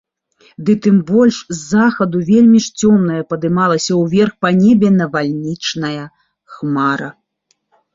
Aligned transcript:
Ды 0.69 0.73
тым 0.85 0.95
больш 1.11 1.35
з 1.57 1.57
захаду 1.73 2.23
вельмі 2.31 2.59
ж 2.69 2.73
цёмная 2.81 3.23
падымалася 3.35 4.01
ўверх 4.03 4.33
па 4.47 4.55
небе 4.61 4.95
навальнічная 5.01 6.05
хмара. 6.57 7.09